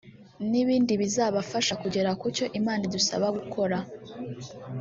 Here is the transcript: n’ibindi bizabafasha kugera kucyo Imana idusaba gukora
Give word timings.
n’ibindi 0.49 0.93
bizabafasha 1.01 1.73
kugera 1.81 2.09
kucyo 2.21 2.45
Imana 2.59 2.81
idusaba 2.87 3.25
gukora 3.37 3.77